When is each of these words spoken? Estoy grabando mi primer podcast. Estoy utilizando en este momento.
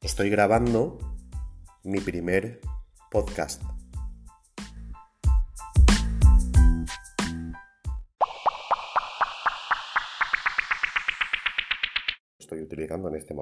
Estoy 0.00 0.28
grabando 0.28 0.98
mi 1.82 1.98
primer 2.00 2.60
podcast. 3.10 3.62
Estoy 12.38 12.60
utilizando 12.60 13.08
en 13.08 13.14
este 13.16 13.32
momento. 13.32 13.32